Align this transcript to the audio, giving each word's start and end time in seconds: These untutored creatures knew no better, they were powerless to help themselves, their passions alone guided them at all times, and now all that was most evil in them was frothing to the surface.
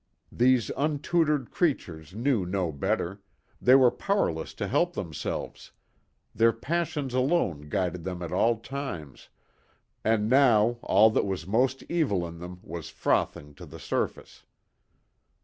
These 0.31 0.71
untutored 0.75 1.51
creatures 1.51 2.15
knew 2.15 2.43
no 2.43 2.71
better, 2.71 3.21
they 3.61 3.75
were 3.75 3.91
powerless 3.91 4.55
to 4.55 4.67
help 4.67 4.93
themselves, 4.93 5.73
their 6.33 6.51
passions 6.51 7.13
alone 7.13 7.69
guided 7.69 8.03
them 8.03 8.23
at 8.23 8.31
all 8.31 8.57
times, 8.57 9.29
and 10.03 10.27
now 10.27 10.79
all 10.81 11.11
that 11.11 11.27
was 11.27 11.45
most 11.45 11.83
evil 11.87 12.27
in 12.27 12.39
them 12.39 12.61
was 12.63 12.89
frothing 12.89 13.53
to 13.53 13.65
the 13.67 13.77
surface. 13.77 14.43